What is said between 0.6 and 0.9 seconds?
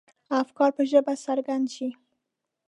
په